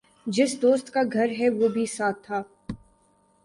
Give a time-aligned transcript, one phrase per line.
[0.27, 2.41] جس دوست کا گھر ہےوہ بھی ساتھ تھا۔